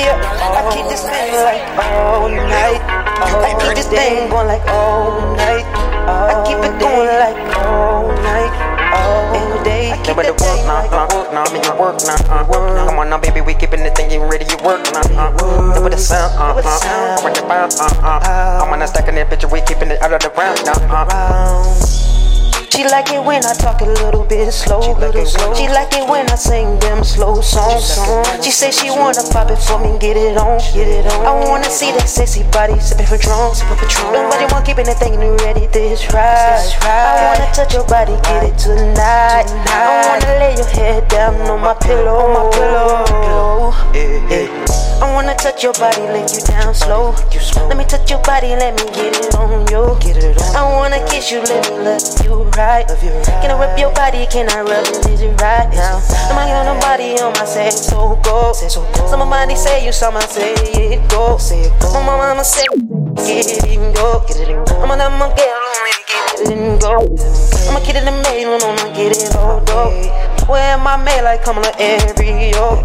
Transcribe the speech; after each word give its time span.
Yeah, 0.00 0.16
I 0.16 0.64
keep 0.72 0.88
this 0.88 1.04
thing 1.04 1.36
like 1.44 1.60
all 1.76 2.28
night. 2.32 2.80
I 3.20 3.52
keep 3.52 3.76
this 3.76 3.88
thing 3.88 4.30
going 4.30 4.48
like 4.48 4.64
all 4.72 5.36
night. 5.36 5.68
I 6.08 6.40
keep 6.48 6.56
it 6.56 6.72
going 6.80 7.12
like 7.20 7.36
all 7.60 8.08
night. 8.24 8.48
All 8.96 9.62
day. 9.62 9.92
I 9.92 9.96
keep 10.02 10.16
it 10.16 10.32
work 10.40 10.60
now, 10.64 10.88
uh, 10.88 11.06
work 11.12 11.32
now, 11.32 11.44
I 11.44 11.52
mean 11.52 11.62
you 11.62 11.74
work 11.76 12.00
now, 12.02 12.16
uh. 12.32 12.88
Come 12.88 12.98
on 12.98 13.10
now, 13.10 13.18
baby, 13.18 13.40
we 13.40 13.52
keeping 13.54 13.84
the 13.84 13.90
thing, 13.90 14.10
you 14.10 14.24
ready, 14.24 14.46
you 14.48 14.56
work 14.64 14.82
now, 14.90 15.04
uh. 15.20 15.88
The 15.88 15.96
sound, 15.98 16.32
uh, 16.40 16.58
uh, 16.58 16.62
sound. 16.62 17.20
over 17.20 17.34
the 17.34 17.46
bound, 17.46 17.74
uh, 17.78 17.92
uh. 18.02 18.64
I'm 18.64 18.72
on 18.72 18.80
that 18.80 18.88
stacking 18.88 19.14
that 19.16 19.28
picture, 19.28 19.48
we 19.48 19.60
keeping 19.60 19.90
it 19.90 20.00
out 20.02 20.12
of 20.12 20.22
the 20.22 20.30
ground 20.30 20.58
now, 20.64 20.80
uh. 20.88 21.49
She 22.80 22.88
like 22.88 23.12
it 23.12 23.22
when 23.22 23.44
I 23.44 23.52
talk 23.52 23.82
a 23.82 23.84
little 23.84 24.24
bit 24.24 24.50
slow. 24.50 24.80
She 24.80 24.94
like 24.94 25.14
it, 25.14 25.26
slow. 25.26 25.52
She 25.52 25.68
like 25.68 25.92
it 25.92 26.08
when 26.08 26.24
I 26.30 26.34
sing 26.34 26.78
them 26.78 27.04
slow 27.04 27.42
songs. 27.42 28.00
She 28.42 28.50
say 28.50 28.70
she 28.70 28.88
wanna 28.88 29.20
pop 29.30 29.50
it 29.50 29.58
for 29.58 29.78
me, 29.78 29.98
get 29.98 30.16
it 30.16 30.38
on, 30.38 30.56
get 30.72 30.88
it 30.88 31.04
on. 31.12 31.26
I 31.26 31.44
wanna 31.44 31.68
see 31.68 31.92
that 31.92 32.08
sexy 32.08 32.42
body 32.44 32.80
sipping 32.80 33.04
sipping 33.04 33.76
Patron. 33.76 34.14
Nobody 34.14 34.50
want 34.50 34.64
keeping 34.64 34.86
that 34.86 34.96
thing 34.96 35.12
and 35.12 35.20
be 35.20 35.44
ready 35.44 35.66
this 35.66 36.10
right. 36.14 36.72
I 36.80 37.36
wanna 37.36 37.52
touch 37.52 37.74
your 37.74 37.84
body, 37.84 38.16
get 38.24 38.44
it 38.48 38.56
tonight. 38.56 39.44
I 39.68 40.08
wanna 40.08 40.40
lay 40.40 40.56
your 40.56 40.64
head 40.72 41.06
down 41.08 41.34
on 41.52 41.60
my 41.60 41.74
pillow, 41.74 42.16
on 42.16 42.32
my 42.32 42.50
pillow. 42.56 43.74
Yeah, 43.92 44.30
yeah. 44.32 44.59
I 45.02 45.12
wanna 45.14 45.34
touch 45.34 45.62
your 45.62 45.72
body, 45.74 46.02
lay 46.02 46.20
you 46.28 46.40
down 46.44 46.74
slow. 46.74 47.14
Let 47.68 47.76
me 47.76 47.84
touch 47.84 48.10
your 48.10 48.20
body, 48.22 48.48
let 48.48 48.74
me 48.76 48.84
get 48.92 49.16
it 49.16 49.34
on 49.34 49.66
you. 49.72 49.96
Get 50.00 50.22
it 50.22 50.36
on. 50.36 50.56
I 50.56 50.62
wanna 50.76 51.00
kiss 51.08 51.30
you, 51.30 51.40
let 51.40 51.68
me 51.70 51.78
love 51.80 52.00
you 52.24 52.44
right. 52.56 52.86
Can 52.86 53.50
I 53.50 53.58
rub 53.58 53.78
your 53.78 53.92
body? 53.94 54.26
Can 54.26 54.50
I 54.50 54.60
rub 54.60 54.86
it? 54.86 55.06
Is 55.08 55.22
it 55.22 55.40
right 55.40 55.68
now? 55.72 56.02
Am 56.28 56.36
I 56.36 56.52
on 56.52 56.66
nobody 56.66 57.18
on 57.20 57.32
my 57.32 57.44
say 57.44 57.70
so 57.70 58.20
go? 58.22 58.52
Some 58.52 59.22
of 59.22 59.28
money 59.28 59.56
say 59.56 59.84
you, 59.84 59.92
some 59.92 60.16
I 60.16 60.20
say 60.26 60.52
it 60.54 61.08
go. 61.08 61.38
My 61.94 62.16
mama 62.16 62.44
say 62.44 62.66
get 63.16 63.46
it 63.46 63.64
and 63.64 63.94
go. 63.96 64.24
Get 64.28 64.36
it 64.36 64.48
and 64.48 64.66
go. 64.68 64.82
I'm 64.82 64.98
number 64.98 65.28
girl, 65.32 65.60
get 66.06 66.40
it 66.40 66.58
and 66.58 66.80
go. 66.80 67.00
I'ma 67.68 67.80
get 67.80 67.96
it 67.96 68.04
in 68.04 68.04
the 68.04 68.16
mail, 68.28 68.58
I'ma 68.60 68.94
get 68.94 69.16
it 69.16 69.34
all 69.36 69.60
go. 69.64 69.90
Where 70.46 70.74
am 70.76 70.86
I 70.86 70.96
made 70.96 71.22
like 71.22 71.42
come 71.42 71.58
on 71.58 71.64
every 71.78 72.50
yo? 72.50 72.84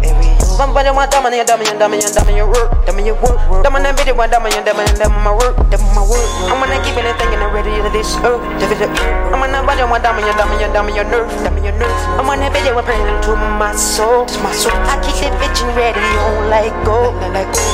Somebody 0.56 0.88
want 0.88 1.12
dumb 1.12 1.28
and 1.28 1.36
dumb 1.44 1.60
and 1.60 1.76
dumb 1.76 1.92
and 1.92 2.00
dumb 2.00 2.28
and 2.32 2.36
your 2.36 2.48
work, 2.48 2.72
dumb 2.88 2.96
and 2.96 3.04
your 3.04 3.20
work, 3.20 3.36
dumb 3.60 3.76
and 3.76 3.92
video 3.92 4.16
one 4.16 4.32
dumb 4.32 4.48
and 4.48 4.64
dumb 4.64 4.80
and 4.80 4.88
dumb 4.96 5.12
my 5.20 5.28
work, 5.28 5.52
dumb 5.68 5.84
my 5.92 6.00
work. 6.00 6.24
I'm 6.48 6.56
gonna 6.56 6.80
keep 6.80 6.96
anything 6.96 7.28
in 7.28 7.44
the 7.44 7.48
ready 7.52 7.76
to 7.76 7.92
this 7.92 8.16
earth. 8.24 8.40
I'm 8.40 9.36
gonna 9.36 9.60
body 9.68 9.84
one 9.84 10.00
dumb 10.00 10.16
and 10.16 10.24
dumb 10.32 10.48
and 10.56 10.72
dumb 10.72 10.88
and 10.88 10.96
your 10.96 11.04
nerve, 11.12 11.28
dumb 11.44 11.60
and 11.60 11.64
your 11.68 11.76
nerve. 11.76 11.92
I'm 12.16 12.24
gonna 12.24 12.48
video 12.48 12.72
one 12.72 12.88
praying 12.88 13.04
to 13.04 13.36
my 13.60 13.76
soul, 13.76 14.24
to 14.24 14.36
my 14.40 14.48
soul. 14.56 14.72
I 14.88 14.96
keep 15.04 15.28
it 15.28 15.36
bitch 15.36 15.60
and 15.60 15.76
ready, 15.76 16.00
on 16.24 16.48
like 16.48 16.72
go. 16.88 17.12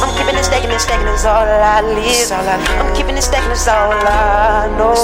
I'm 0.03 0.11
keeping 0.19 0.35
it 0.35 0.43
stacking 0.43 0.75
and 0.75 0.83
stacking 0.83 1.07
is 1.15 1.23
all 1.23 1.47
I 1.47 1.87
live. 1.87 2.35
I'm 2.35 2.91
keeping 2.99 3.15
it 3.15 3.23
stacking 3.23 3.55
is 3.55 3.63
all 3.71 3.95
I 3.95 4.67
know. 4.75 4.99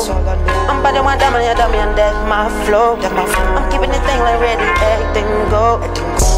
I'm 0.66 0.82
body 0.82 0.98
one 0.98 1.14
dumb 1.22 1.38
and 1.38 1.54
dumb 1.54 1.70
and 1.78 1.94
that's 1.94 2.18
my 2.26 2.50
flow. 2.66 2.98
I'm 2.98 3.70
keeping 3.70 3.94
this 3.94 4.02
thing 4.02 4.18
like 4.18 4.42
ready, 4.42 4.66
acting 4.66 5.30
go. 5.46 5.78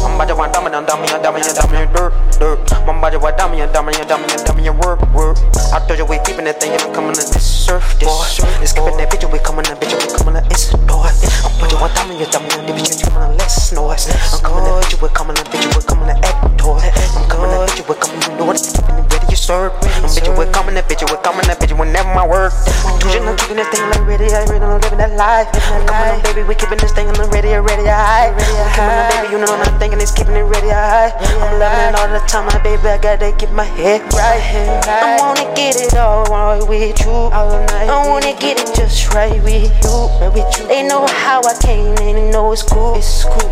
About 0.01 0.27
to 0.27 0.35
want 0.35 0.53
dummy 0.53 0.73
and 0.73 0.87
dummy 0.87 1.07
and 1.07 1.93
dirt, 1.93 2.13
dirt. 2.39 2.71
About 2.71 3.09
to 3.09 3.19
want 3.19 3.37
dummy 3.37 3.61
and 3.61 3.71
dummy 3.73 3.93
and 3.93 4.79
work, 4.79 5.01
work. 5.13 5.37
I 5.73 5.79
told 5.87 5.99
you 5.99 6.05
we 6.05 6.17
keeping 6.25 6.45
thing 6.57 6.73
and 6.73 6.81
I'm 6.81 6.93
coming 6.93 7.13
to 7.13 7.21
this 7.21 7.41
surf, 7.41 7.97
this 7.99 8.09
boy. 8.09 8.25
It's 8.61 8.71
skipping 8.71 8.97
that 8.97 9.09
bitch, 9.09 9.25
we 9.31 9.39
coming 9.39 9.65
to 9.65 9.75
bitch, 9.77 9.93
we 9.93 10.05
coming 10.17 10.41
to 10.41 10.43
it's 10.49 10.69
door. 10.89 11.05
I'm 11.05 11.53
to 11.69 11.77
dummy 11.93 12.17
and 12.21 12.31
dummy 12.31 12.49
and 12.49 12.67
bitch, 12.67 12.97
you 12.97 13.07
coming 13.09 13.29
to 13.29 13.37
less 13.37 13.71
noise. 13.71 14.09
I'm 14.09 14.41
coming 14.41 14.65
to 14.65 14.71
bitch, 14.81 15.01
we 15.01 15.09
coming 15.09 15.35
to 15.37 15.43
bitch, 15.47 15.69
we 15.69 15.81
coming 15.85 16.09
to 16.09 16.17
act 16.25 16.57
toy. 16.57 16.81
I'm 16.81 17.29
coming 17.29 17.49
to 17.53 17.57
bitch, 17.69 17.85
we 17.85 17.95
coming 17.95 18.21
to 18.21 18.29
know 18.37 18.45
what 18.45 18.57
it's 18.57 18.73
keeping 18.73 18.97
it 18.97 19.05
ready, 19.13 19.27
you 19.29 19.37
serve. 19.37 19.71
I'm 20.01 20.09
bitch, 20.09 20.27
we 20.33 20.45
coming 20.51 20.75
to 20.75 20.83
bitch, 20.83 21.05
we 21.05 21.17
coming 21.21 21.45
to 21.45 21.55
bitch, 21.55 21.77
whenever 21.77 22.09
my 22.13 22.25
work. 22.27 22.53
You 23.01 23.17
I'm 23.17 23.35
keeping 23.35 23.57
this 23.57 23.67
thing 23.69 23.81
like 23.89 24.05
ready, 24.05 24.29
I 24.29 24.45
really 24.45 24.61
living 24.61 25.01
that 25.01 25.17
life. 25.17 25.49
I'm 25.73 25.89
coming 25.89 25.89
on, 25.89 26.21
baby, 26.21 26.45
we 26.45 26.53
keeping 26.53 26.77
this 26.77 26.93
thing 26.93 27.09
and 27.09 27.17
I'm 27.17 27.31
ready, 27.33 27.49
ready, 27.49 27.89
high. 27.89 28.29
I'm 28.29 28.37
coming 28.77 28.93
on, 28.93 29.09
baby, 29.09 29.33
you 29.33 29.39
know 29.41 29.49
what 29.49 29.65
I'm 29.65 29.79
thinking, 29.81 29.97
it's 29.97 30.13
keeping 30.13 30.37
it 30.37 30.45
ready, 30.45 30.69
high. 30.69 31.09
I'm 31.41 31.57
loving 31.57 31.81
it 31.89 31.95
all 31.97 32.05
the 32.13 32.21
time, 32.29 32.45
my 32.45 32.61
baby, 32.61 32.85
I 32.93 33.01
gotta 33.01 33.33
get 33.33 33.51
my 33.57 33.65
head 33.65 34.05
right. 34.13 34.37
I 34.85 35.17
wanna 35.17 35.49
get 35.57 35.81
it 35.81 35.97
all 35.97 36.25
right 36.29 36.61
with 36.61 37.01
you. 37.01 37.09
All 37.09 37.57
night. 37.73 37.89
I 37.89 38.07
wanna 38.07 38.37
get 38.37 38.61
it 38.61 38.69
just 38.77 39.09
right 39.17 39.41
with 39.41 39.65
you. 39.65 40.67
They 40.69 40.85
know 40.85 41.07
how 41.07 41.41
I 41.41 41.57
came 41.57 41.97
and 41.97 42.31
know 42.31 42.53
it's 42.53 42.61
cool. 42.61 43.01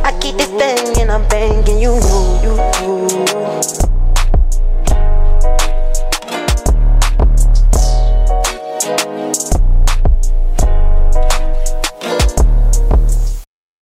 I 0.06 0.14
keep 0.22 0.38
this 0.38 0.54
thing 0.62 1.02
and 1.02 1.12
I'm 1.12 1.28
banging, 1.28 1.82
you 1.82 1.98
know, 1.98 2.38
you 2.46 2.54
do. 2.78 3.99